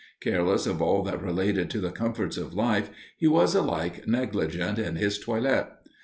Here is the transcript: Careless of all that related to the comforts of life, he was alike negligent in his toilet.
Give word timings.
Careless 0.19 0.65
of 0.65 0.81
all 0.81 1.03
that 1.03 1.21
related 1.21 1.69
to 1.69 1.79
the 1.79 1.91
comforts 1.91 2.35
of 2.35 2.55
life, 2.55 2.89
he 3.17 3.27
was 3.27 3.53
alike 3.53 4.07
negligent 4.07 4.79
in 4.79 4.95
his 4.95 5.19
toilet. 5.19 5.67